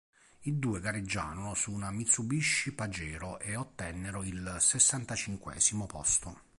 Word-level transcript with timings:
I 0.45 0.57
due 0.57 0.79
gareggiarono 0.79 1.53
su 1.53 1.71
una 1.71 1.91
Mitsubishi 1.91 2.71
Pajero 2.71 3.39
e 3.39 3.55
ottennero 3.55 4.23
il 4.23 4.55
sessantacinquesimo 4.59 5.85
posto. 5.85 6.41